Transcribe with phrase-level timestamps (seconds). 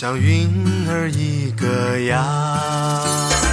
[0.00, 0.48] 像云
[0.88, 3.47] 儿一个样。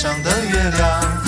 [0.00, 1.20] 上的月亮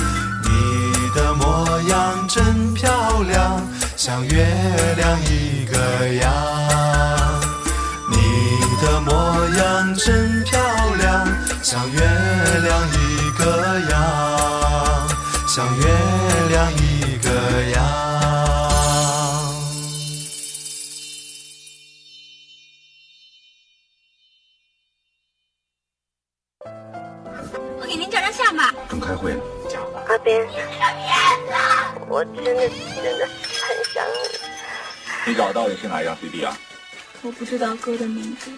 [0.44, 3.62] 你的模样真漂亮
[3.98, 4.46] 像月
[4.96, 6.32] 亮一个样。
[8.08, 8.16] 你
[8.80, 9.12] 的模
[9.58, 10.58] 样真漂
[10.98, 11.28] 亮
[11.62, 15.08] 像月亮一个样。
[15.46, 15.84] 像月
[32.22, 32.68] 我真的
[33.02, 35.26] 真的很想你。
[35.26, 36.56] 你找到底是哪一张 CD 啊？
[37.20, 38.48] 我不知道歌的名字。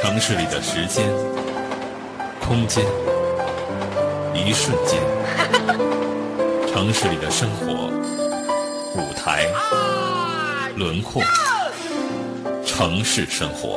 [0.00, 1.06] 城市里的时间、
[2.40, 2.86] 空间、
[4.34, 4.98] 一瞬间；
[6.72, 7.90] 城市里的生活、
[8.96, 9.46] 舞台、
[10.76, 11.20] 轮廓；
[12.64, 13.76] 城市生活。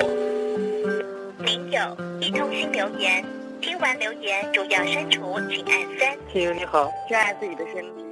[1.39, 1.77] 零九
[2.21, 3.21] 一通新留言，
[3.59, 6.17] 听完留言主要删除，请按三。
[6.31, 8.04] 亲友你好，珍爱自己的身体。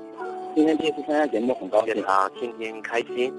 [0.55, 3.33] 今天第一次参加节目，很高兴啊，天天开心。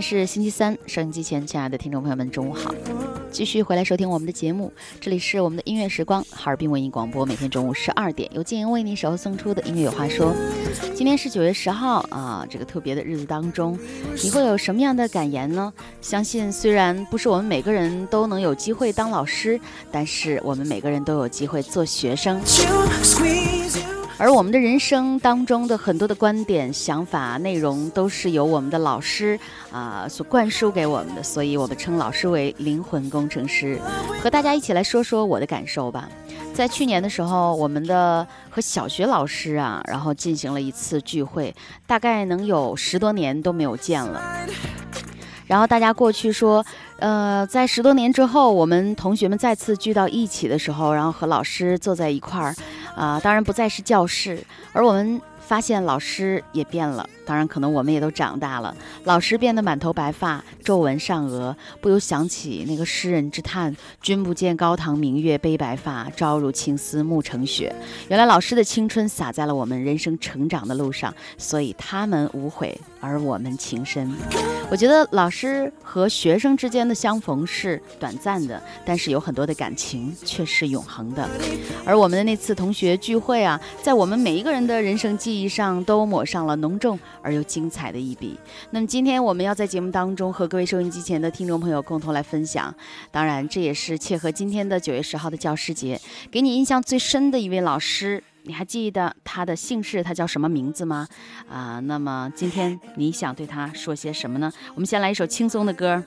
[0.00, 2.74] 是星期三，收音机前亲爱的听众朋友们，中午好！
[3.30, 10.34] 继续回来收听我们的节目，这里是我们的音乐时光，哈尔滨文艺广播，每天中午十二点由静音为你守候送出的音乐有话说。
[10.94, 13.78] 今天是九月十号啊，这个特别的日子当中，
[14.22, 15.72] 你会有什么样的感言呢？
[16.00, 19.60] 相信虽然不是我们每个人都能有机会当老师，
[19.90, 22.40] 但是我们每个人都有机会做学生。
[24.20, 29.38] 而我们的人生当中的很多的观点、想法、内容，都是由我们的老师
[29.70, 33.78] 啊所灌输给我们的，所以我们称老师为灵魂工程师。
[34.20, 36.08] 和大家一起来说说我的感受吧。
[36.52, 41.54] 在去年的时候，我们的和小学老师啊，然后进行了一次聚会，
[41.86, 44.20] 大概能有十多年都没有见了。
[45.48, 46.64] 然后大家过去说，
[47.00, 52.54] 呃，在十多年之后，我们同学们再次聚到一起的时候，然后和老师坐在一块儿。
[52.94, 54.42] 啊，当然不再是教室，
[54.72, 58.76] 而我们发现老师也变了，当然可能我们也都长大了。
[59.04, 67.74] 老师变得满头白发，皱纹上额，不由想起那个诗人之叹：“君不见高堂明月悲白发，朝如青丝暮成雪。”
[68.08, 74.14] 原来老师的青春洒在了我们人生成长的路上，所以他们无悔，而我们情深。
[74.70, 81.26] 我觉得老师和学生之间的相逢是短暂的，但是有很多的感情却是永恒的。
[81.86, 88.38] 而我们的那次同学聚会啊，在我们每一个人的人生记忆上都抹上了浓重而又精彩的一笔。
[88.70, 92.74] 那么今天我们要在节目当中和各位收音机前的听众朋友共同来分享，
[93.10, 96.00] 当然这也是切合今天的九月十号的教师节，
[96.30, 98.24] 给你印象最深的一位老师。
[98.44, 101.06] 你还记得他的姓氏，他叫什么名字吗？
[101.50, 104.50] 啊，那么今天你想对他说些什么呢？
[104.74, 106.02] 我们先来一首轻松的歌。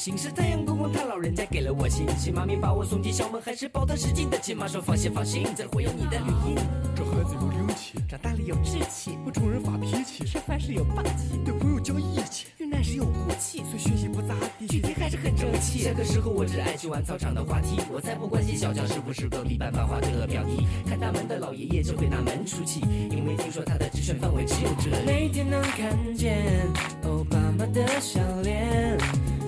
[0.00, 6.56] 心，是太阳公公他老人家给了我信息，妈咪把我送进校门，还是抱他使劲的亲妈说放心放心，这会有你的语音。
[6.96, 15.80] 这孩子有灵气，长大了有志气，不冲人发脾气，吃饭时有霸气，对朋友讲义气，遇难时有骨气，虽学习不咋地，具体还是很争气。
[15.80, 20.66] 下课时候我只爱去玩操场的滑梯，我才不关心小教室不是隔壁班班花的表弟。
[20.88, 22.80] 看大门的老爷爷就会拿门出气，
[23.10, 25.04] 因为听说他的职权范围只有这里。
[25.04, 26.66] 每天能看见
[27.04, 28.96] 欧巴马的笑脸。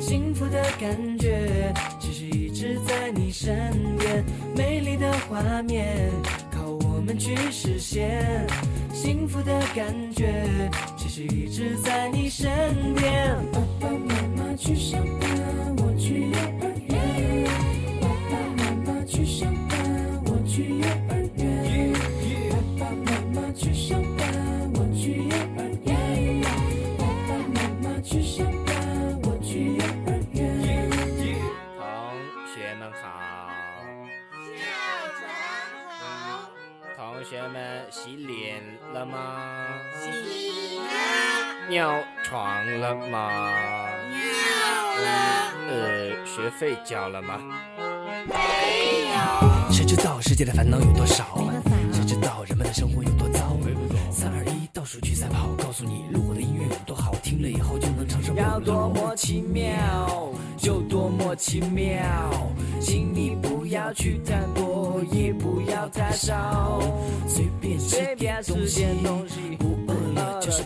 [0.03, 4.25] 幸福的感觉，其实一直在你身边。
[4.57, 6.11] 美丽的画面，
[6.51, 8.45] 靠我们去实现。
[8.93, 10.45] 幸福的感觉，
[10.97, 12.51] 其实一直在你身
[12.95, 13.37] 边。
[13.53, 15.31] 爸爸妈妈去上班，
[15.77, 17.47] 我去幼儿园。
[18.01, 19.79] 爸爸妈妈去上班，
[20.27, 21.02] 我去幼儿
[38.93, 39.19] 了吗？
[39.99, 40.11] 洗
[40.79, 40.85] 了。
[41.69, 43.31] 尿床了吗？
[44.11, 44.19] 尿
[45.00, 45.09] 了。
[45.69, 47.41] 呃，学费交了吗？
[48.27, 48.35] 没
[49.09, 49.73] 有。
[49.73, 51.25] 谁知道世界的烦恼有多少？
[52.03, 53.57] 谁知道人们的生活有多糟？
[54.11, 58.49] 三二一，倒数去赛跑，告诉你路过的音乐有多好，听了以后就能长生不老。
[58.49, 62.03] 要多么奇妙，就多么奇妙，
[62.81, 66.81] 请你不要去贪多，也不要太少，
[67.29, 70.65] 随便吃点东西，不饿了就是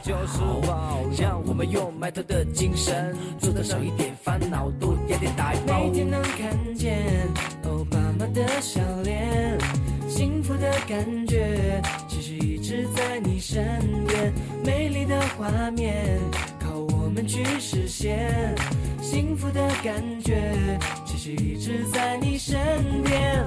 [0.67, 1.03] 饱。
[1.19, 5.85] 让我们用埋头的精神，做的少一点烦恼，多压点大包。
[5.85, 7.29] 每天能看见
[7.65, 9.59] 欧巴马的笑脸，
[10.09, 12.37] 幸福的感觉其实。
[12.67, 13.65] 一直在你身
[14.09, 14.33] 边，
[14.65, 16.19] 美丽的画面
[16.59, 18.53] 靠我们去实现，
[19.01, 20.53] 幸福的感觉
[21.05, 22.59] 其实一直在你身
[23.05, 23.45] 边。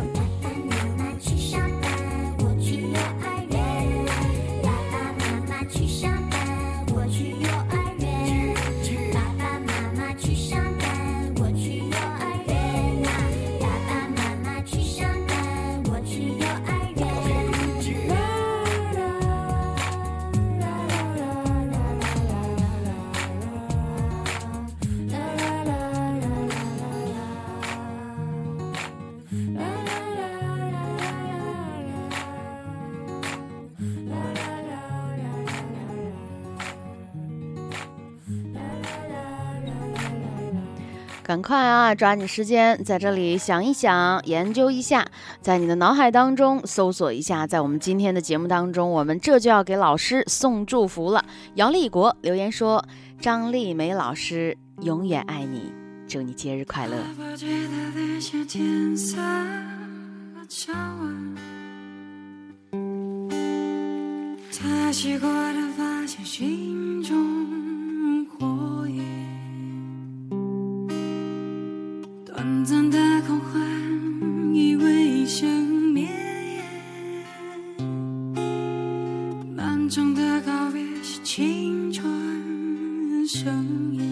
[41.30, 45.06] 赶快啊，抓紧时间，在这里想一想，研究一下，
[45.42, 51.24] 在你的脑海当中搜索一下，在我们今天的节目当中，我们这就要给老师送祝福了。
[51.54, 52.84] 姚立国留言说
[53.22, 55.72] ：“张丽梅老师永远爱你，
[56.08, 56.98] 祝你节日快乐。”
[72.42, 73.62] 短暂的狂欢，
[74.56, 75.46] 以为生
[75.94, 76.08] 灭；
[79.54, 84.08] 漫长的告别是青春盛宴。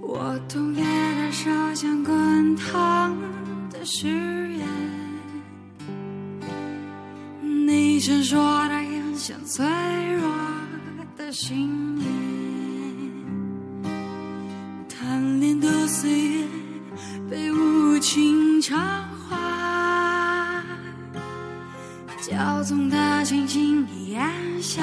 [0.00, 3.14] 我同意的设想滚烫
[3.70, 4.66] 的誓言，
[7.42, 9.66] 你闪烁的眼像脆
[10.14, 10.32] 弱
[11.14, 12.15] 的心灵。
[22.66, 24.82] 总的静静里暗笑。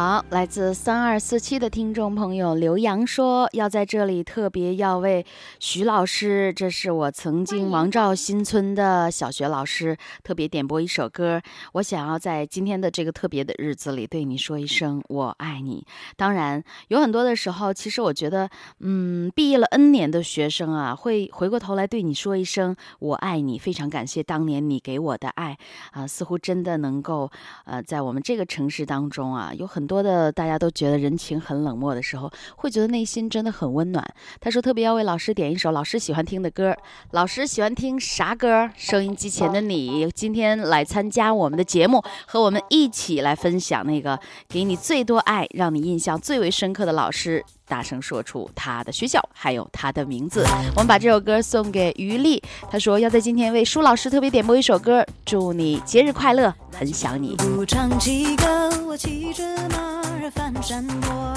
[0.00, 5.26] 好，来自三二四七的听众朋友刘洋说，要在这里特别要为
[5.58, 11.42] 徐老师，这是我曾经王兆新村的小学老师，特别点播一首歌。
[11.72, 15.84] 我想要在今天的这个特别的日子里，对你说一声我爱你。
[16.16, 25.58] 当然，有很多的时候，其实我觉得，嗯，毕业了 N 年的学生啊，会回过头来对你说一声我爱你，非常感谢当年你给我的爱
[25.90, 27.28] 啊，似乎真的能够，
[27.64, 34.06] 呃，在我们这个城市当中啊，有很多的大家都觉得人情很冷漠的时候，会觉得内心真的很温暖。
[34.40, 36.76] 他说特别要为老师点一首老师喜欢听的歌，
[37.12, 38.68] 老师喜欢听啥歌？
[38.76, 47.42] 收音机前的你，今天来参加我们的节目，和我们一起来分享那个给你最多爱、让你印象最为深刻的老师。
[47.66, 50.42] 大声说出他的学校，还有他的名字。
[50.74, 57.36] 我们把这首歌送给于丽，他说要在今天为舒老师特别点播一首歌，祝你节日快乐，很想你。
[57.36, 61.34] 不唱起歌，我骑着马儿翻山坡，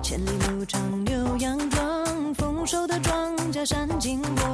[0.00, 4.44] 千里牧场牛羊壮，丰收的庄稼闪金波。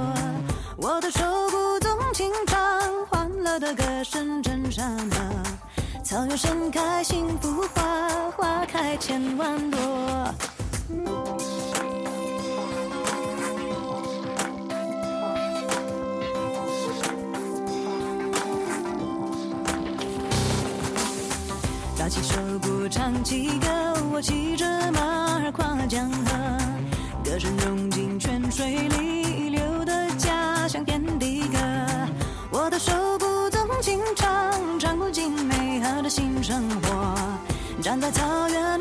[0.79, 1.21] 我的手
[1.51, 2.59] 鼓纵情唱，
[3.11, 5.21] 欢乐的歌声震山河。
[6.03, 9.79] 草原盛开幸福花，花开千万朵。
[22.11, 23.69] 起手鼓，唱起歌，
[24.13, 25.01] 我骑着马
[25.45, 26.33] 儿跨江河，
[27.25, 31.59] 歌声融进泉水里，流的家乡遍地歌。
[32.51, 37.15] 我的手鼓纵情唱，唱不尽美好的新生活。
[37.81, 38.80] 站在草原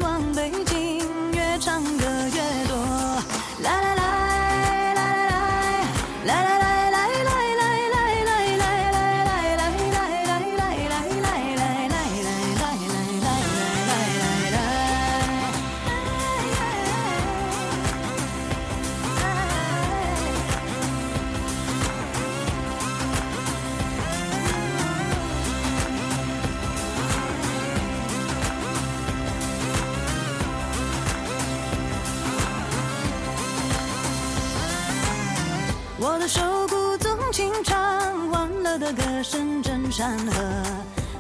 [40.00, 40.42] 山河。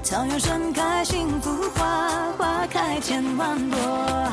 [0.01, 4.31] 草原盛开幸福花，花开千万朵。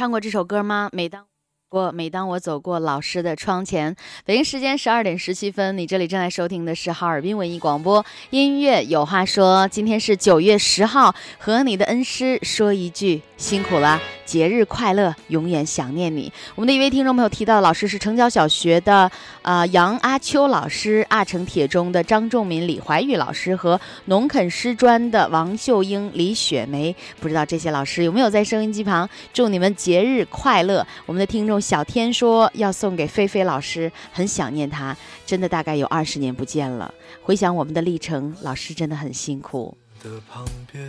[0.00, 0.88] 唱过这首歌吗？
[0.94, 1.26] 每当
[1.68, 9.68] 过，每当我走过老师的窗前，北京时间十二点十七分，你这里正在收听的是哈尔滨文艺广播音乐有话说。
[9.68, 16.32] 今天是九月十号，和你的恩师说一句辛苦了，节日快乐，永远想念你。
[16.54, 19.10] 我们的一位听众朋友提到，老师是城郊小学的
[19.42, 26.94] 呃杨阿秋老师，阿城铁中的张仲民、李怀玉老师和农垦师专的王秀英、李雪梅。
[27.18, 29.10] 不知道这些老师有没有在收音机旁？
[29.32, 30.86] 祝你们节日快乐！
[31.06, 36.94] 我们的听众小天说要送给菲菲老师，很想念她，真的大概有二十年不见了。
[37.20, 39.76] 回想我们的历程，老师真的很辛苦。
[40.04, 40.88] 的旁边，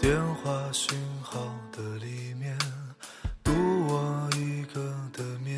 [0.00, 1.38] 电话讯号
[1.72, 2.17] 的里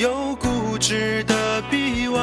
[0.00, 2.18] 有固执的臂弯。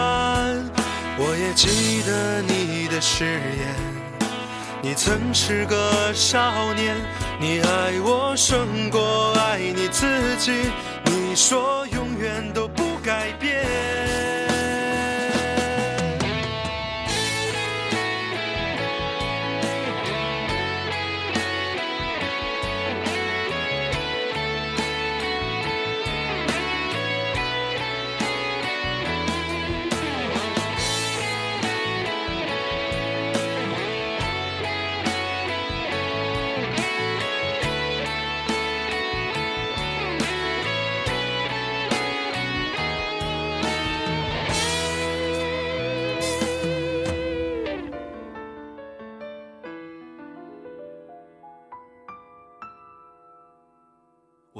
[1.19, 3.75] 我也记得你的誓言，
[4.81, 6.95] 你曾是个少年，
[7.39, 10.07] 你爱我胜过爱你自
[10.39, 10.51] 己，
[11.05, 14.46] 你说永远都不改变。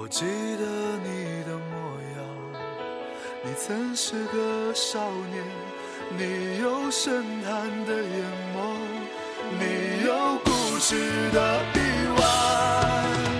[0.07, 0.63] 我记得
[1.03, 1.75] 你的模
[2.15, 2.23] 样，
[3.43, 5.43] 你曾是个少年，
[6.17, 8.23] 你有深潭的眼
[8.55, 8.57] 眸，
[9.59, 10.95] 你有固执
[11.33, 11.81] 的臂
[12.15, 12.23] 弯。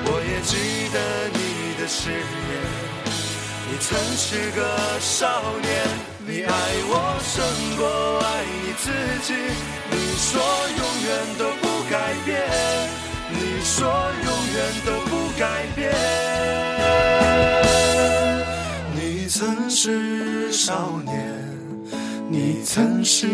[0.08, 1.00] 我也记得
[1.32, 1.40] 你
[1.80, 2.20] 的誓言，
[3.72, 5.72] 你曾是个少年，
[6.20, 6.52] 你爱
[6.84, 7.38] 我胜
[7.78, 8.92] 过爱你自
[9.24, 9.32] 己，
[9.90, 10.44] 你说
[10.76, 12.36] 永远都不改变，
[13.30, 16.37] 你说永远都不改变。
[18.96, 21.34] 你曾是少年，
[22.30, 23.28] 你曾是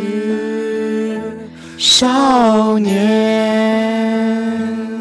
[1.77, 4.02] 少年。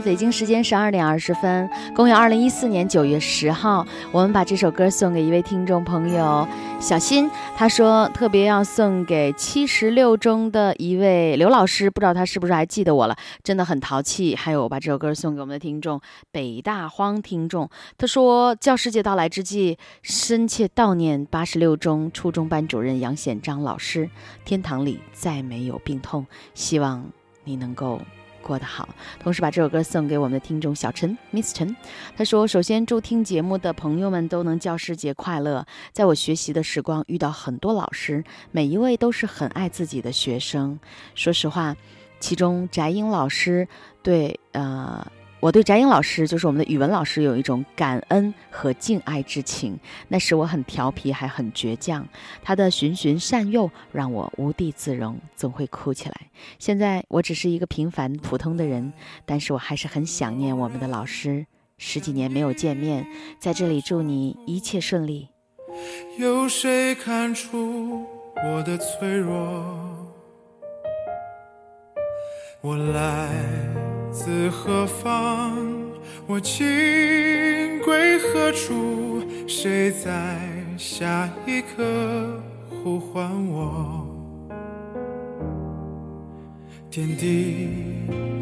[0.02, 6.46] 北京时间十二点二十分，公元二零一四年九月十号，我们把这首歌送给一位听众朋友
[6.80, 14.34] 小新，他说特别要送给七十六中的一位刘老师，不知道他是不是还记得我了，真的很淘气。
[14.34, 16.00] 还有，我把这首歌送给我们的听众
[16.32, 24.10] 北大荒听众，他说教师节到来之际，深切悼念八十六中初中班主任杨显章老师，
[24.44, 27.04] 天堂里再没有病痛，希望
[27.44, 28.00] 你能够。
[28.42, 28.86] 过得好，
[29.18, 31.74] 同时把这首歌送给我们的听众小陈，Miss 陈。
[32.16, 35.64] 他说：“首先祝听节目的朋友们都能教师节快乐。
[35.92, 40.78] 在我学习的时光，遇到很多老师，每一位都是很爱自己的学生。
[41.14, 41.74] 说实话，
[42.20, 43.66] 其中翟英老师
[44.02, 45.06] 对呃。”
[45.42, 49.76] 我对翟英老师，就是我们的语文老师，有一种感恩和敬爱之情。
[50.06, 52.06] 那时我很调皮，还很倔强，
[52.44, 56.14] 他的循循善诱让我无地自容，总会哭起来。
[56.60, 58.92] 现在我只是一个平凡普通的人，
[59.26, 61.44] 但是我还是很想念我们的老师。
[61.76, 63.04] 十几年没有见面，
[63.40, 65.28] 在这里祝你一切顺利。
[66.20, 68.06] 有谁看出
[68.44, 69.34] 我的脆弱？
[72.60, 73.28] 我来
[74.12, 75.56] 自何方？
[76.26, 76.64] 我情
[77.82, 79.22] 归何处？
[79.48, 80.38] 谁在
[80.76, 81.82] 下一刻
[82.68, 84.06] 呼唤我？
[86.90, 87.70] 天地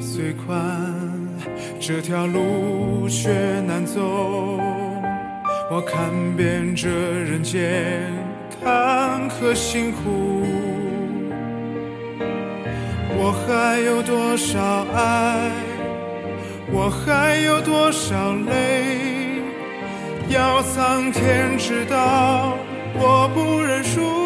[0.00, 0.92] 虽宽，
[1.78, 3.30] 这条路却
[3.60, 4.00] 难走。
[5.70, 8.12] 我看遍这人间
[8.60, 10.42] 坎坷辛苦，
[13.22, 14.58] 我还有多少
[14.94, 15.50] 爱？
[16.72, 19.42] 我还有多少泪？
[20.30, 22.56] 要苍天知道，
[22.94, 24.19] 我不认输。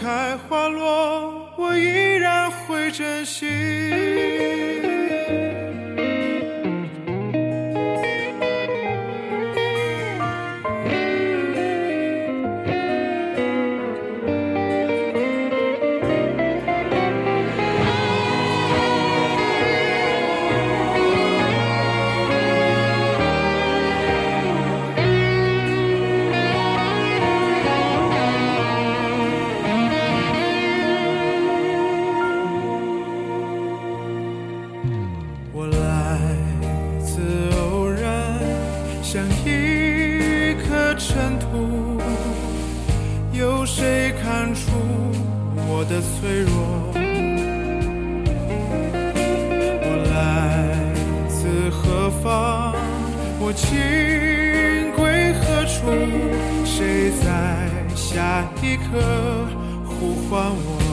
[0.00, 0.69] 开花
[53.52, 55.80] 情归何处？
[56.64, 59.48] 谁在下一刻
[59.84, 60.89] 呼唤我？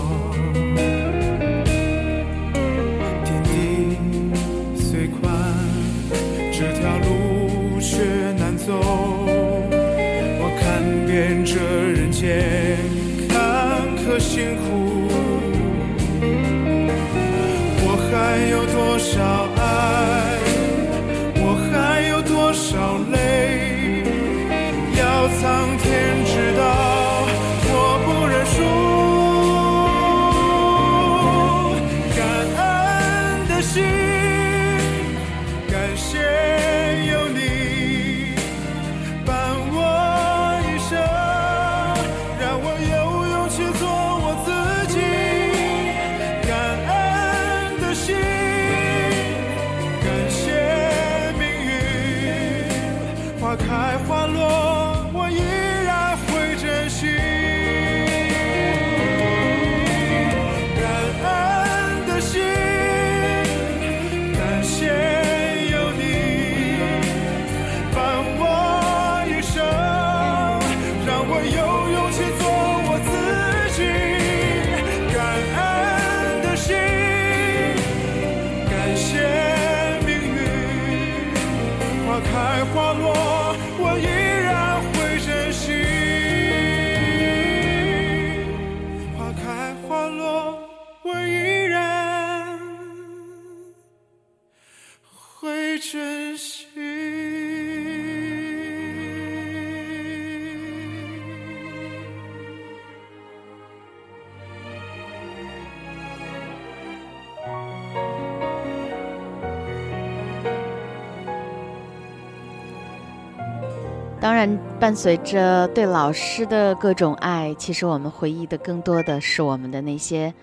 [114.28, 120.34] 当然，伴随着对老师的各种爱，其实我们回忆的更多的是我们的那些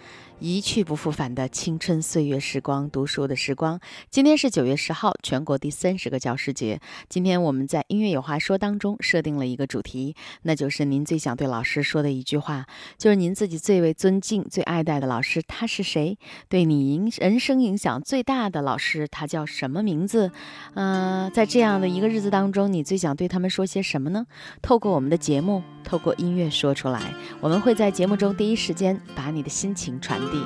[0.40, 3.80] 一去不复返的青春岁月时光、读书的时光。
[4.10, 6.80] 今天是九月十号，全国第三十个教师节。
[7.08, 12.66] 今天我们在音乐有话说当中设定了一个主题，那就是您最想对老师说的一句话，
[12.98, 16.18] 就是您自己最为尊敬、最爱戴的老师他是谁？
[16.48, 20.32] 对你影人生影响最大的老师他叫什么名字？
[20.74, 24.26] 呃，在这样的一个日子当中，你最想对他们说些什么呢？
[24.60, 30.38] 透过我们的节目，透过音乐说出来，我们会在节目中第一时间把你的心情传递。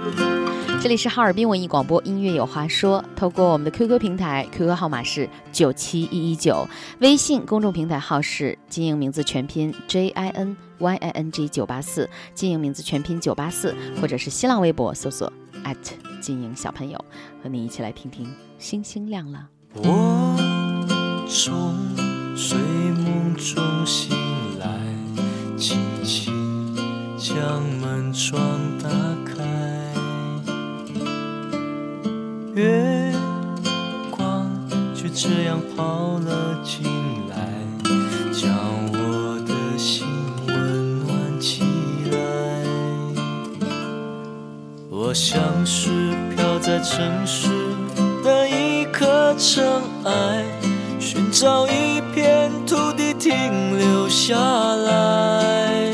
[0.81, 3.05] 这里是哈尔滨文艺广播，音乐有话说。
[3.17, 6.65] 透过我们的 QQ 平台，QQ 号码是九七一一九，
[7.01, 15.33] 微信公众平台号是经营名字全拼 J I N Y I N G 九八四，经营名字全拼九八四，或者是新浪微博搜索
[15.65, 15.77] at
[16.21, 17.05] 经营小朋友，
[17.43, 19.49] 和你一起来听听星星亮了。
[19.75, 20.37] 我
[21.29, 21.75] 从
[22.37, 24.17] 睡梦中醒
[24.61, 24.79] 来，
[25.57, 26.77] 轻轻
[27.19, 28.41] 将门窗
[28.81, 28.89] 打
[29.27, 29.28] 开，
[32.59, 33.13] 月
[34.11, 34.51] 光
[34.93, 36.83] 就这样跑了进
[37.31, 37.37] 来，
[38.33, 38.51] 将
[38.93, 40.05] 我的心
[40.49, 41.63] 温暖起
[42.11, 42.19] 来。
[44.91, 45.89] 我像是
[46.35, 47.49] 飘在城市
[48.25, 49.65] 的一颗尘
[50.03, 50.45] 埃，
[50.99, 55.93] 寻找一片土地停留下来。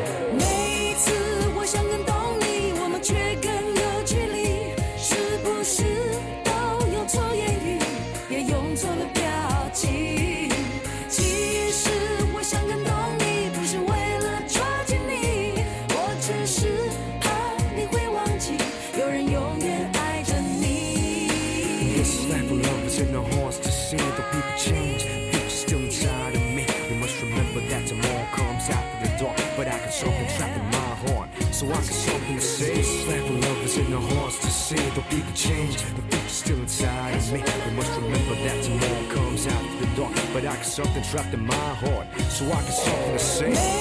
[40.71, 42.07] Something trapped in my heart.
[42.29, 43.71] So I got something to say.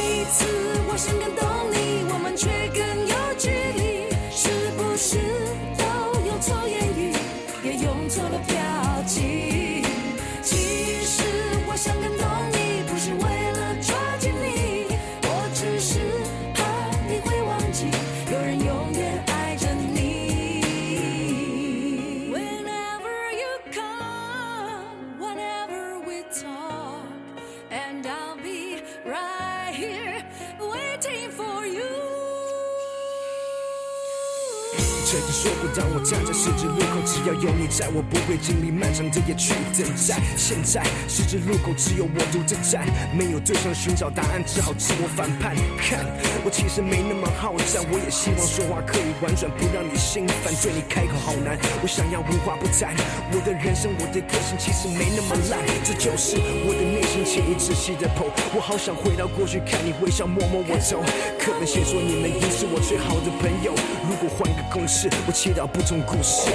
[37.81, 40.21] 在，我不会经历漫长的夜去等待。
[40.37, 42.85] 现在十字路口只有我独自站，
[43.17, 45.57] 没有对象寻找答案，只好自我反叛。
[45.81, 46.05] 看，
[46.45, 50.53] 我其实没那么好战，我也希望说话可以婉转，不让你心烦。
[50.61, 52.93] 对你开口好难，我想要无话不谈。
[53.33, 58.29] 我的人生，我的个性其实没那么烂，这就是我的内心，请你仔细的剖。
[58.53, 61.01] 我好想回到过去，看你微笑，摸摸我头。
[61.41, 63.73] 课本写说你们应是我最好的朋友，
[64.05, 66.53] 如果换个公式，我祈祷不同故事。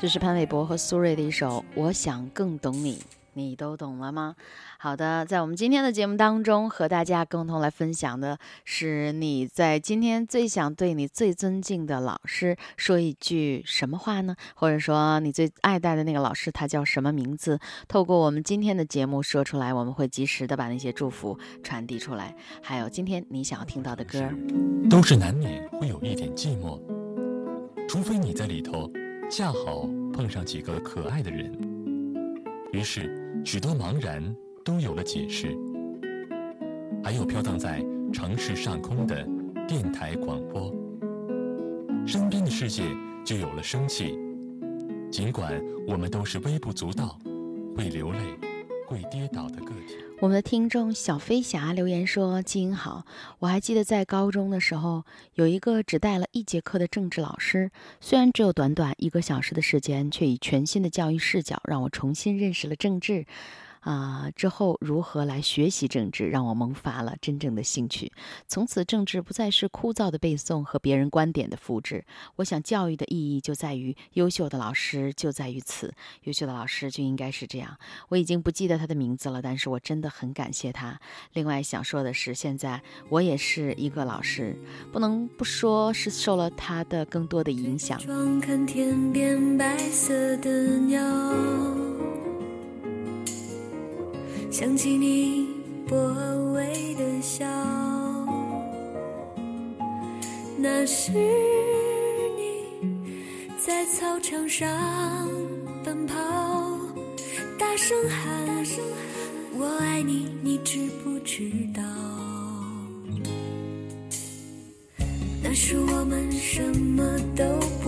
[0.00, 0.08] 这是我的故事。
[0.08, 2.96] 这是潘玮柏和苏芮的一首《我想更懂你》。
[3.34, 4.34] 你都懂了吗？
[4.78, 14.34] 好的，在我们今天的节目当中，和大家共同来分享的是你在今天最想对你最尊敬的老师说一句什么话呢？
[14.56, 17.60] 或者说你最爱戴的那个老师他叫什么名字？
[17.86, 22.34] 透过我们今天的节目说出来，我们会及时的把那些祝福传递出来。
[22.60, 24.28] 还有今天你想要听到的歌，
[24.90, 26.80] 都是难免会有一点寂寞，
[27.86, 28.90] 除非你在里头
[29.30, 31.52] 恰好碰上几个可爱的人，
[32.72, 35.54] 于是许多茫然都有了解释。
[37.04, 39.28] 还有飘荡在城市上空的
[39.66, 40.74] 电台广播，
[42.06, 42.84] 身边的世界
[43.22, 44.18] 就有了生气。
[45.10, 47.18] 尽管我们都是微不足道、
[47.76, 48.18] 会流泪、
[48.86, 50.07] 会跌倒的个体。
[50.20, 53.06] 我们的听众小飞侠留言说：“基因好，
[53.38, 55.04] 我还记得在高中的时候，
[55.34, 63.26] 有一个只带了一节课的政治老师，虽然只有短短一个小时的时间，却以全新的教育视角让我重新认识了政治。”
[63.88, 68.12] 啊，之后如何来学习政治，让我萌发了真正的兴趣。
[68.46, 72.04] 从此，政治不再是枯燥的背诵和别人观点的复制。
[72.36, 77.78] 我想，教育的意义就在于优秀的老师就在于此，优秀的老师就应该是这样。
[78.10, 81.00] 我已经不记得他的名字了，但是我真的很感谢他。
[81.32, 84.54] 另外，想说的是，现在我也是一个老师，
[84.92, 87.98] 不能不说是受了他的更多的影响。
[88.42, 91.00] 看天边白色的鸟。
[94.50, 95.46] 想起你
[95.86, 95.96] 薄
[96.54, 97.46] 微的笑，
[100.56, 102.64] 那是你
[103.56, 104.68] 在操场上
[105.84, 106.14] 奔跑，
[107.58, 108.66] 大声喊
[109.56, 111.82] “我爱你”，你知不知道？
[115.42, 117.04] 那是我们什么
[117.36, 117.44] 都
[117.82, 117.87] 不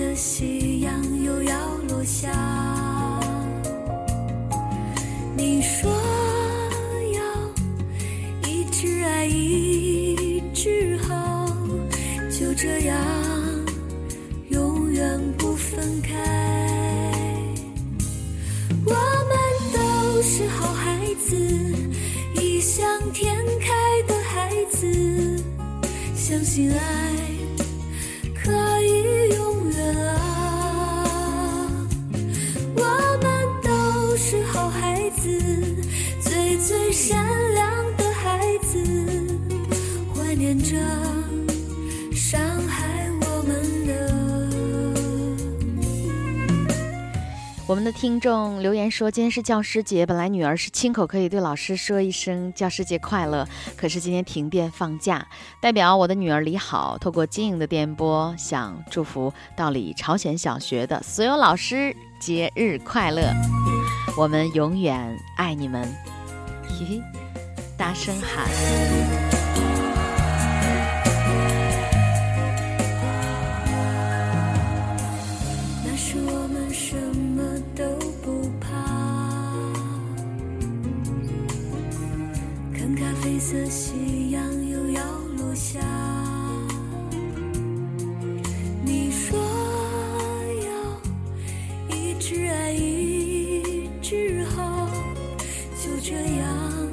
[0.00, 2.30] 的夕阳又要落下。
[5.36, 5.90] 你说
[7.12, 11.46] 要一直爱，一直好，
[12.30, 12.96] 就这样
[14.48, 16.14] 永远不分开。
[18.86, 19.36] 我们
[19.74, 20.96] 都是好孩
[21.28, 21.36] 子，
[22.40, 22.82] 异想
[23.12, 23.68] 天开
[24.08, 25.44] 的孩子，
[26.16, 26.78] 相信爱
[47.70, 55.24] 我们的听众留言说，今天是教师节，本来女儿是亲口可以对老师说一声教师节快乐，可是今天停电放假，
[55.62, 63.32] 代表我的女儿李好，透过经营的电波，想祝福道里朝鲜小学的所有老师节日快乐，
[64.18, 65.88] 我们永远爱你们，
[66.64, 67.00] 嘿嘿，
[67.76, 69.39] 大声喊。
[83.40, 85.02] 色夕阳又要
[85.38, 85.80] 落下。
[88.84, 89.38] 你说
[90.66, 94.88] 要一直爱，一直好，
[95.82, 96.88] 就这样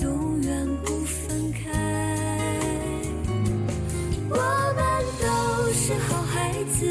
[0.00, 1.70] 永远不分开。
[4.28, 4.36] 我
[4.76, 4.84] 们
[5.22, 6.84] 都是好孩子，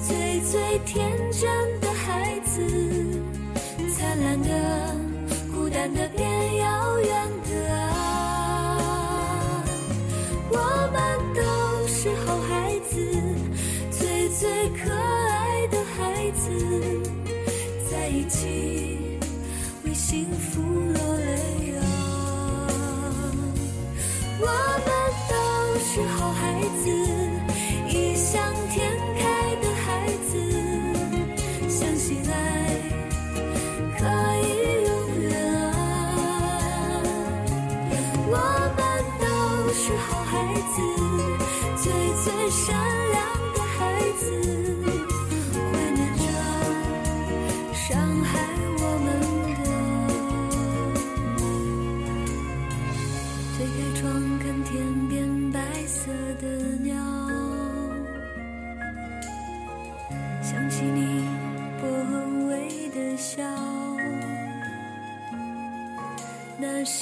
[0.00, 1.50] 最最天真
[1.80, 2.62] 的孩子，
[3.92, 4.96] 灿烂的、
[5.52, 6.08] 孤单的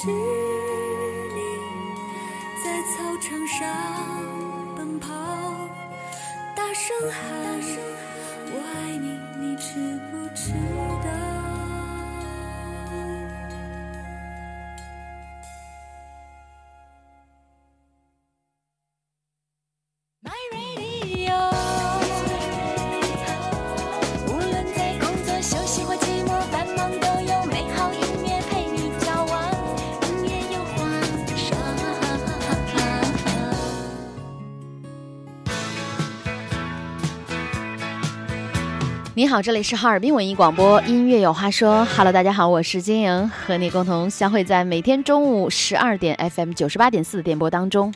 [0.07, 0.44] 那
[39.25, 41.83] 你好，这里是哈尔滨文艺广播，音乐有话说。
[41.85, 47.91] Hello，大家好，我是金莹，和你共同相会在每天中午十二点 FM 九十八点四的电波当中。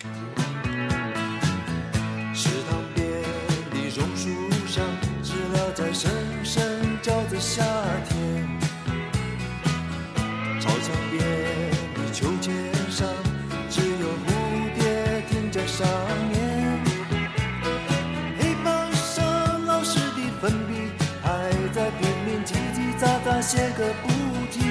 [23.49, 24.07] 写个不
[24.51, 24.61] 停。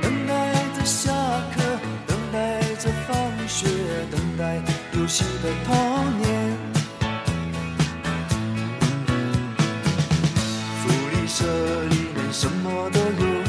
[0.00, 0.32] 等待
[0.78, 1.10] 着下
[1.52, 1.60] 课，
[2.06, 3.16] 等待着放
[3.48, 3.66] 学，
[4.08, 4.62] 等待
[4.92, 5.74] 游戏的童
[6.20, 6.56] 年。
[10.78, 11.44] 福利社
[11.88, 13.42] 里面什么都有，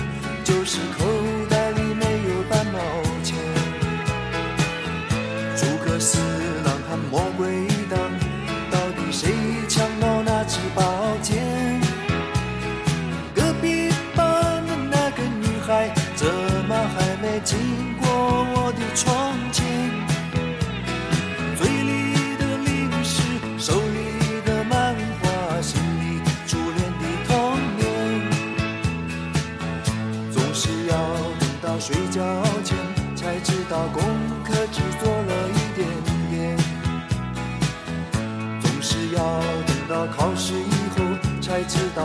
[0.43, 1.05] 就是口
[1.47, 2.79] 袋里没有半毛
[3.23, 3.37] 钱。
[5.55, 6.17] 诸葛四
[6.65, 7.66] 郎和魔鬼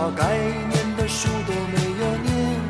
[0.03, 2.61] 到该念的书都没有念。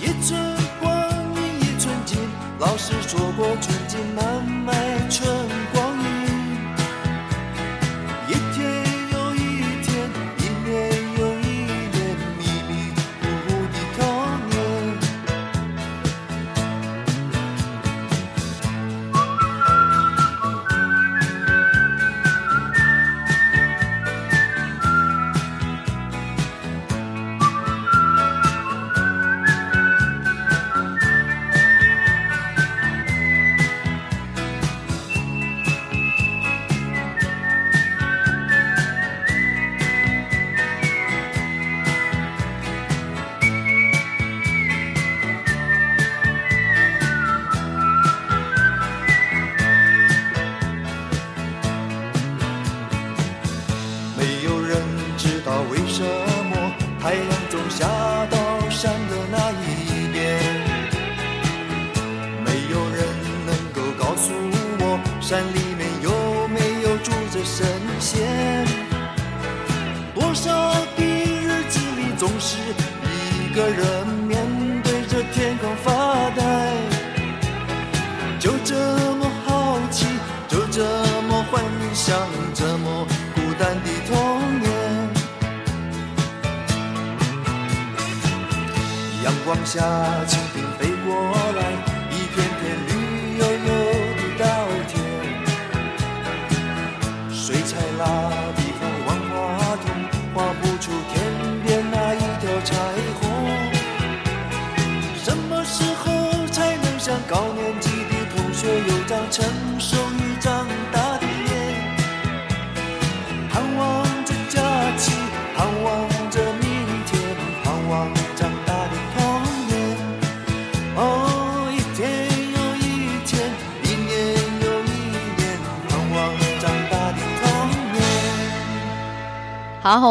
[0.00, 0.86] 一寸光
[1.34, 2.16] 阴一寸金，
[2.60, 4.22] 老师说过寸金难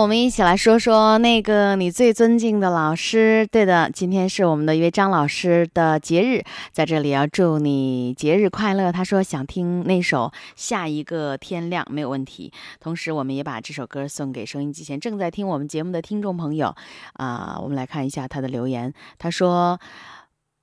[0.02, 3.48] 我们一起来说说那个你最尊敬的老师。
[3.52, 8.92] 对的，今天是我们的一位张老师的节日，在这里要祝你节日快乐。
[8.92, 12.52] 他说想听那首《下一个天亮》，没有问题。
[12.80, 16.76] 同时，我们也把这首歌送给收音机前正在听我们节目的听众朋友。
[17.14, 18.92] 啊、我们来看一下他的留言。
[19.20, 19.80] 他说。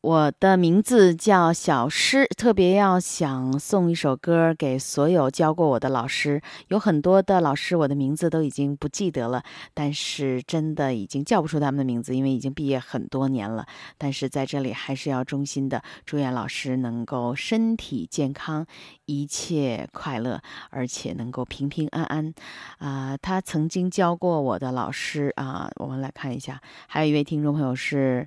[0.03, 6.41] 我的名字叫小诗，特别要想送一首歌给所有教过我的老师。
[6.69, 9.43] 有很多的老师，我的名字都已经不记得了，
[9.75, 13.67] 但是真的已经叫不出他们的名字，因为已经毕业很多年了。
[13.99, 18.65] 但是在这里还是要衷心的祝愿老师能够身体健康，
[19.05, 20.41] 一切快乐，
[20.71, 22.33] 而且能够平平安安。
[22.79, 28.27] 啊、他曾经教过我的老师啊、我们来看一下，还有一位听众朋友是。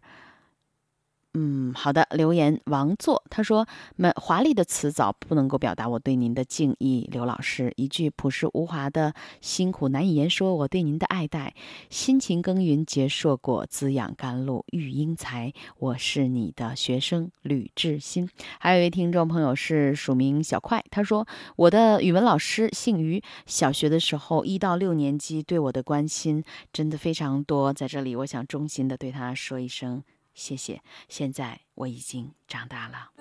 [1.36, 2.08] 嗯，好的。
[2.12, 3.68] 留言王座他说
[3.98, 7.74] ：“们华丽的词藻不能够表达我对您的敬意，刘老师。
[7.76, 11.56] 一句朴实无华的辛苦难以言说，我对您的爱戴。
[11.90, 15.52] 辛勤耕耘结硕果，滋养甘露育英才。
[15.80, 18.30] 我是你的学生吕志新。”
[18.62, 21.28] 还有一位听众朋友是署名小快，他说
[21.58, 30.04] ：“我的语文老师姓于，小学的时候一到六年级对我的关心真的非常多，在这里我想衷心的对他说一声。”
[30.34, 33.12] 谢谢，现在我已经长大了。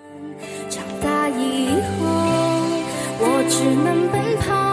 [0.69, 2.07] 长大以后，
[3.19, 4.72] 我只能奔跑，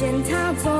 [0.00, 0.79] 见他走。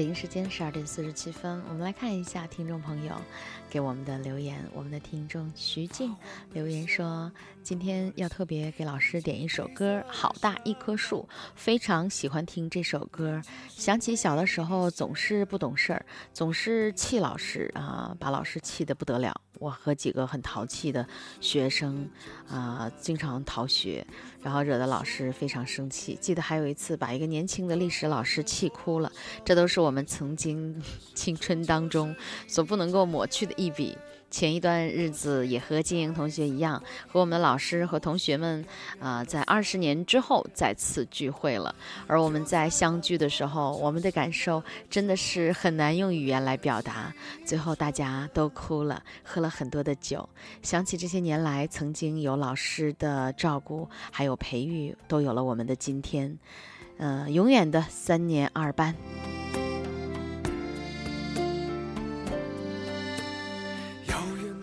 [0.00, 3.14] 北京时间十二点四十七分，我们来看一下听众朋友
[3.68, 4.66] 给我们的留言。
[4.72, 6.16] 我们的听众徐静
[6.54, 7.30] 留言说，
[7.62, 13.42] 今天要特别给老师点一首歌，《好大一棵树》，非常喜欢听这首歌。
[13.68, 19.38] 想起小的时候总是不懂事儿，总是气老师啊，把老师气得不得了。
[19.60, 21.06] 我和几个很淘气的
[21.40, 22.08] 学生
[22.48, 24.04] 啊、经常逃学，
[24.42, 26.18] 然后惹得老师非常生气。
[26.18, 29.12] 记得还有一次把一个年轻的历史老师气哭了，
[29.44, 30.82] 这都是我们曾经
[31.14, 32.16] 青春当中
[32.48, 33.96] 所不能够抹去的一笔。
[34.30, 38.64] 前一段日子也和金莹同学一样，和我们的老师和同学们，
[39.00, 41.74] 啊、在二十年之后再次聚会了。
[42.06, 47.12] 而我们在相聚的时候，我们的感受真的是很难用语言来表达。
[47.44, 50.28] 最后大家都哭了，喝了很多的酒，
[50.62, 56.38] 想起这些年来曾经有老师的照顾，还有培育，都有了我们的今天。
[56.98, 58.94] 呃，永远的三年二班。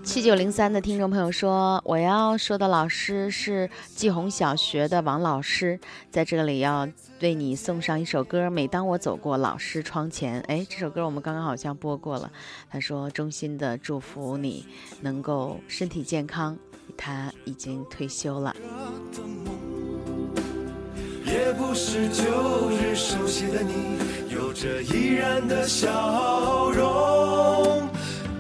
[0.08, 5.78] 七九零三的听众朋友说，我要说的老师是季红小学的王老师，
[6.10, 6.88] 在这里要
[7.20, 8.50] 为你送上一首歌。
[8.50, 12.32] 每当我走过老师窗前，哎，这首歌我们刚刚好像播过了。
[12.72, 14.66] 他说，衷心的祝福你
[15.02, 16.58] 能够身体健康。
[16.96, 18.56] 他已经退休了。
[21.26, 27.77] 也不是旧日熟悉的你，有着依然的笑容。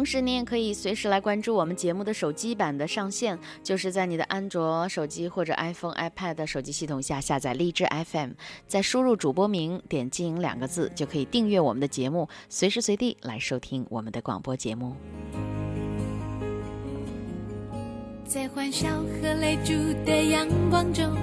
[0.00, 8.30] 同时，你也可以随时来关注我们节目的手机版的上线，就是在你的安卓手机或者 iPhone、iPad 手机系统下下载荔枝 FM，
[8.66, 14.96] 再输入主播名，点“经营”两个字，就可以订阅我们的节目，随时随地来收听我们的广播节目。
[18.24, 18.88] 在欢笑
[19.20, 19.74] 和泪珠
[20.06, 21.14] 的阳光中，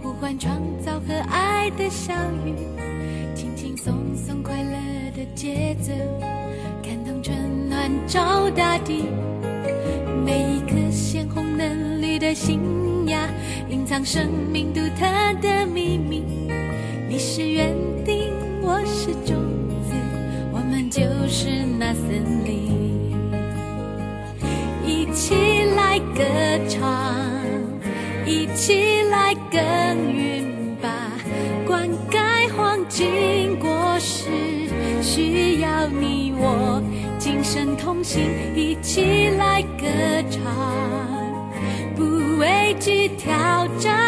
[0.00, 2.14] 呼唤创造和爱的小
[2.46, 2.54] 雨，
[3.34, 5.90] 轻轻松松快乐的节奏，
[8.06, 9.04] 照大地。
[10.24, 12.60] 每一颗鲜红嫩绿的新
[13.08, 13.28] 芽，
[13.68, 15.06] 隐藏生命独特
[15.40, 16.22] 的秘密。
[17.08, 17.74] 你是园
[18.04, 19.36] 丁，我是种
[19.88, 19.94] 子，
[20.52, 22.72] 我们就是那森林。
[24.84, 25.34] 一起
[25.76, 26.22] 来歌
[26.68, 27.14] 唱，
[28.24, 29.60] 一起来耕
[30.12, 31.12] 耘吧，
[31.66, 34.28] 灌溉黄金果实，
[35.02, 36.21] 需要你
[37.44, 38.22] 今生同行，
[38.54, 39.84] 一起来歌
[40.30, 40.40] 唱，
[41.96, 42.04] 不
[42.38, 43.98] 畏惧挑战，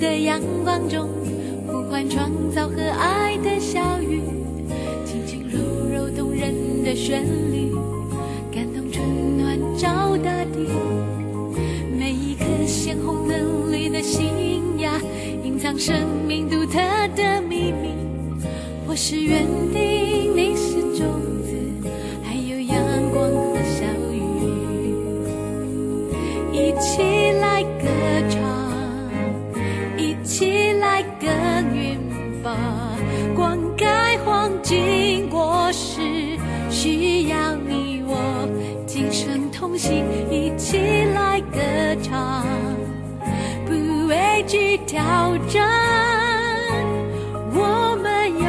[0.00, 1.10] 的阳光中，
[1.66, 4.22] 呼唤创造和爱的小雨，
[5.04, 5.58] 轻轻柔
[5.92, 7.22] 柔动人的旋
[7.52, 7.70] 律，
[8.50, 10.70] 感动春暖照大地。
[11.98, 14.98] 每一颗鲜红嫩绿的新芽，
[15.44, 15.94] 隐藏生
[16.26, 16.80] 命独特
[17.14, 17.90] 的秘密。
[18.88, 19.99] 我是园丁，
[44.46, 45.02] 去挑
[45.48, 45.68] 战，
[47.52, 48.44] 我们拥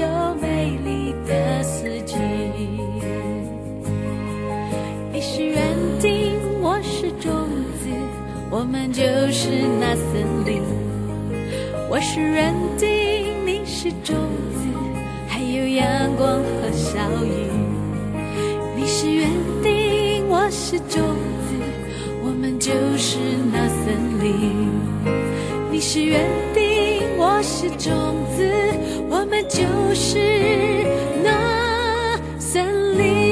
[0.00, 2.16] 有美丽的四季。
[5.12, 7.48] 你是园丁，我是种
[7.82, 7.88] 子，
[8.50, 9.02] 我们就
[9.32, 9.48] 是
[9.80, 10.62] 那森林。
[11.88, 14.16] 我是园丁，你是种
[14.54, 14.64] 子，
[15.28, 17.50] 还有阳光和小雨。
[18.76, 19.28] 你是园
[19.62, 21.02] 丁，我是种
[21.48, 21.54] 子，
[22.22, 23.18] 我们就是
[23.52, 23.68] 那
[24.22, 26.62] 你是园丁，
[27.16, 28.46] 我是种子，
[29.08, 29.64] 我们就
[29.94, 30.84] 是
[31.22, 33.30] 那森林。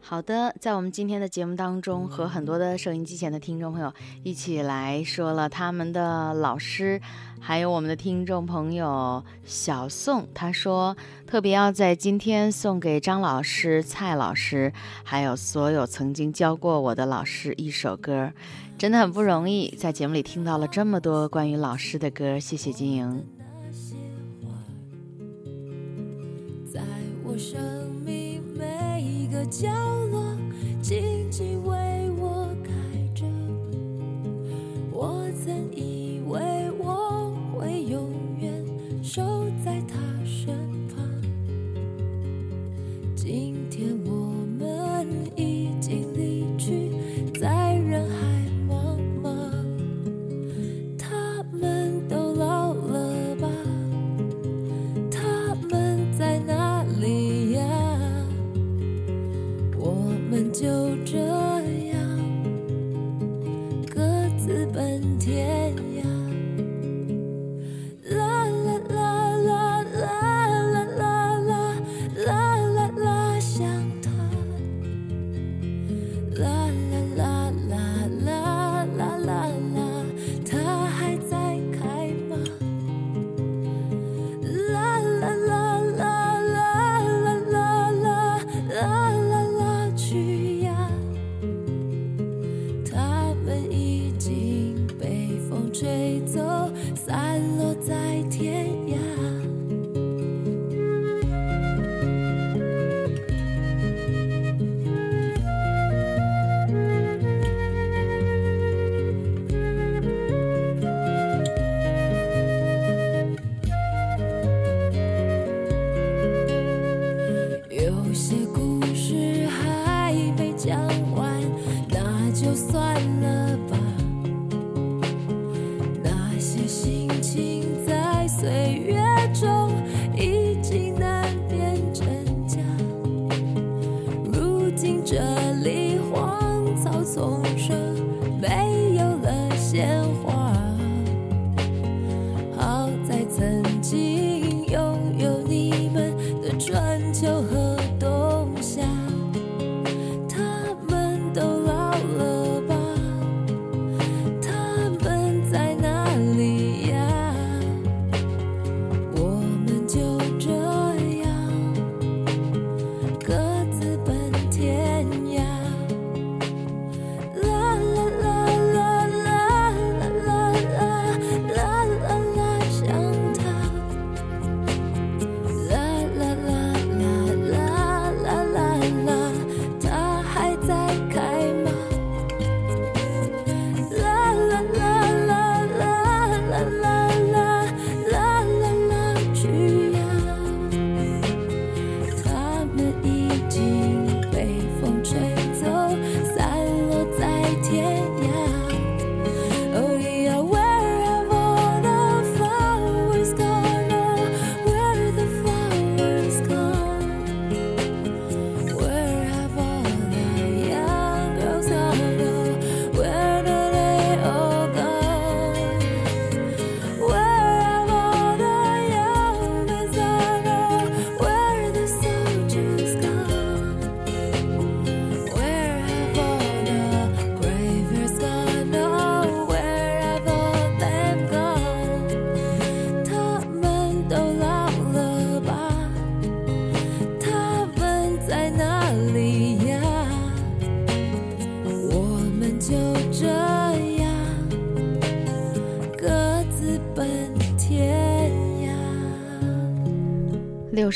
[0.00, 3.92] 好的，在我们今天的节目当中，和很多的收音机前的听众朋友
[4.24, 7.00] 一起来说了他们的老师，
[7.40, 14.72] 还有我们的听众朋友小宋，他说特别要在今天送给张老师、蔡老师，
[15.02, 18.32] 还有所有曾经教过我的老师一首歌，
[18.76, 23.24] 真的很不容易，在节目里听到了这么多关于老师的歌，谢谢金莹。
[26.70, 26.82] 在
[27.24, 27.58] 我生
[28.04, 29.68] 命每一个角
[30.10, 30.36] 落，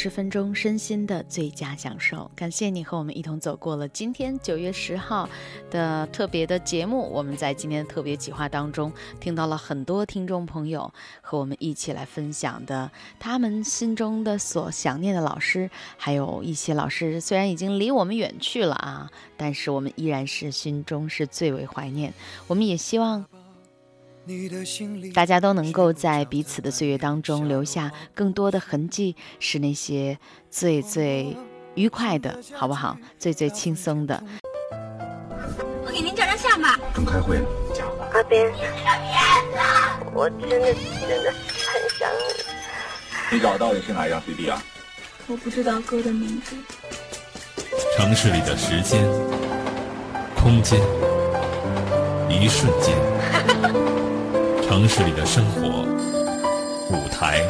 [0.03, 5.29] 十分钟身心的最佳享受，感谢你和我们一同走过了今天九月十号
[5.71, 7.09] 的特别的节目。
[7.13, 12.91] 我们在今天的特别企划当中，听到了很多听众朋友和我们一起来分享的
[13.21, 22.13] 他们心中的所想念的老师，还有一些老师虽然已经离我们远去了啊，但是我们依然是心中是最为怀念。
[22.49, 23.25] 我们也希望
[25.15, 30.19] 大家都能够在彼此的岁月当中留下更多的痕迹，是那些
[30.51, 31.37] 最最
[31.75, 32.97] 愉快的，好不好？
[33.19, 34.23] 最最轻松的。
[35.85, 36.79] 我给您照张相吧。
[36.95, 37.45] 正开会呢。
[38.13, 38.53] 阿边，
[40.15, 43.37] 我真的真的很想你。
[43.37, 44.63] 你找到的是哪一张 CD 啊？
[45.27, 46.55] 我不知道歌的名字。
[47.97, 49.03] 城市里的时间、
[50.37, 50.79] 空间、
[52.29, 52.95] 一瞬间，
[54.73, 55.85] 城市里的生活、
[56.89, 57.43] 舞台、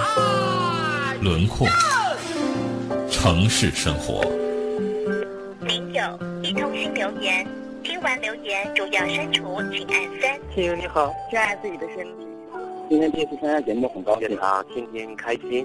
[1.21, 1.69] 轮廓，
[3.09, 4.25] 城市生活。
[5.65, 6.01] 零九
[6.43, 7.47] 一通讯留言，
[7.85, 10.41] 听完留言主要删除，请按三。
[10.53, 12.27] 亲友你好，珍爱自己的身体。
[12.91, 15.65] 今天第一次参加节目，很高兴啊，天天开心。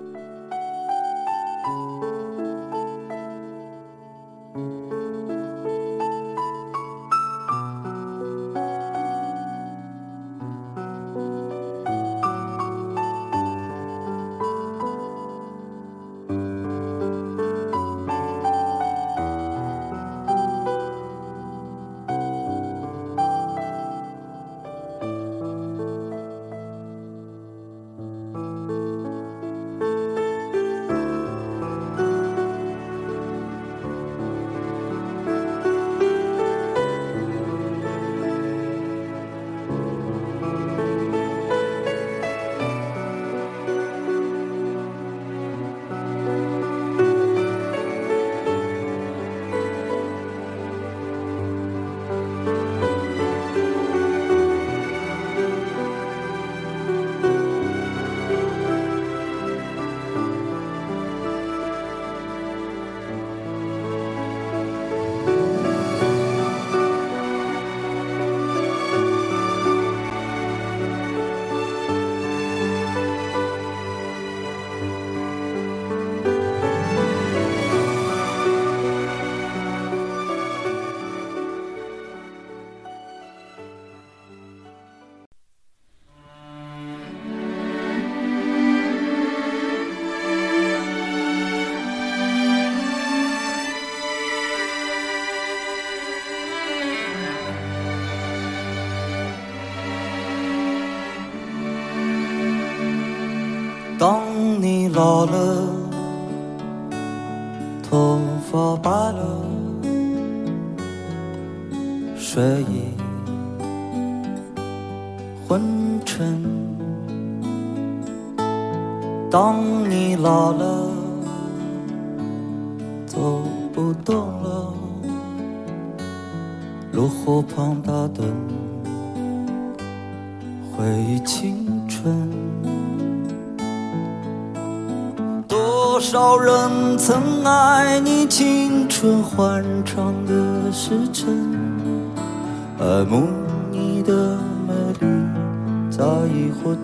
[105.08, 105.47] 你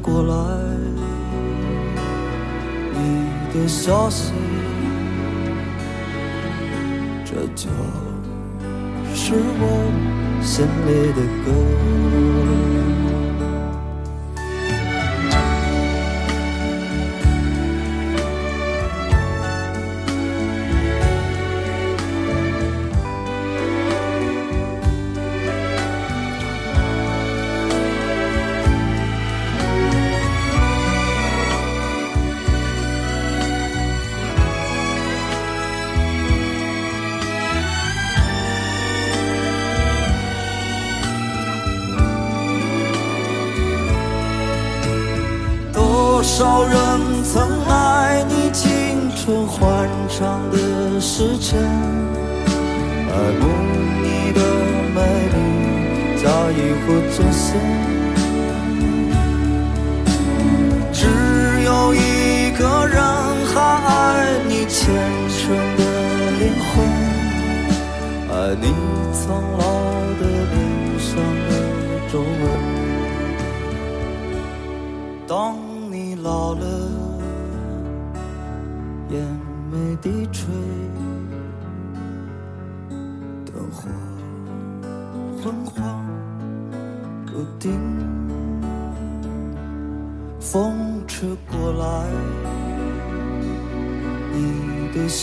[0.00, 0.34] 过来，
[2.94, 2.98] 你
[3.52, 4.32] 的消息，
[7.24, 7.68] 这就
[9.14, 9.62] 是我
[10.40, 11.46] 心里的歌。
[49.24, 51.56] 春欢畅的时辰，
[53.08, 53.46] 爱慕
[54.02, 54.40] 你的
[54.92, 54.98] 美
[55.30, 55.36] 丽，
[56.20, 57.91] 在意或真心。